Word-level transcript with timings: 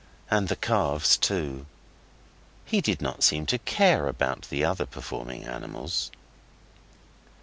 And 0.31 0.47
the 0.47 0.55
calves 0.55 1.15
too. 1.15 1.67
He 2.65 2.81
did 2.81 3.03
not 3.03 3.21
seem 3.21 3.45
to 3.45 3.59
care 3.59 4.07
about 4.07 4.47
the 4.49 4.65
other 4.65 4.87
performing 4.87 5.43
animals. 5.43 6.09